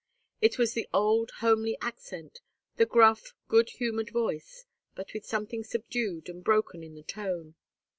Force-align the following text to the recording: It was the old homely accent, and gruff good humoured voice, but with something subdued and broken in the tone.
It 0.41 0.57
was 0.57 0.73
the 0.73 0.89
old 0.91 1.29
homely 1.41 1.77
accent, 1.79 2.41
and 2.75 2.89
gruff 2.89 3.35
good 3.47 3.69
humoured 3.69 4.09
voice, 4.09 4.65
but 4.95 5.13
with 5.13 5.27
something 5.27 5.63
subdued 5.63 6.27
and 6.27 6.43
broken 6.43 6.83
in 6.83 6.95
the 6.95 7.03
tone. 7.03 7.53